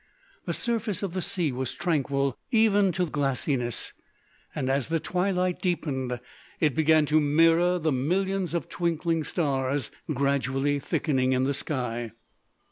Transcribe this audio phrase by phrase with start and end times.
[0.45, 3.93] The surface of the sea was tranquil even to glassiness;
[4.55, 6.19] and as the twilight deepened,
[6.59, 12.13] it began to mirror the millions of twinkling stars gradually thickening in the sky.